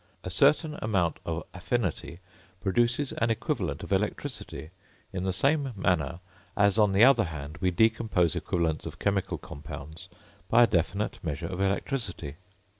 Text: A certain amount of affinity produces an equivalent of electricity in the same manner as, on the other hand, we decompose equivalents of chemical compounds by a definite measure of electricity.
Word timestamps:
A 0.23 0.31
certain 0.31 0.79
amount 0.81 1.17
of 1.27 1.43
affinity 1.53 2.21
produces 2.59 3.11
an 3.13 3.29
equivalent 3.29 3.83
of 3.83 3.91
electricity 3.91 4.71
in 5.13 5.25
the 5.25 5.31
same 5.31 5.73
manner 5.75 6.21
as, 6.57 6.79
on 6.79 6.93
the 6.93 7.03
other 7.03 7.25
hand, 7.25 7.59
we 7.61 7.69
decompose 7.69 8.35
equivalents 8.35 8.87
of 8.87 8.97
chemical 8.97 9.37
compounds 9.37 10.09
by 10.49 10.63
a 10.63 10.65
definite 10.65 11.23
measure 11.23 11.45
of 11.45 11.61
electricity. 11.61 12.37